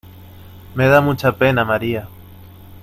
Me 0.73 0.87
da 0.87 0.99
mucha 0.99 1.31
pena 1.37 1.63
María. 1.63 2.07